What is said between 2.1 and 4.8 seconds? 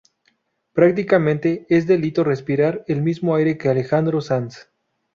respirar el mismo aire que Alejandro Sanz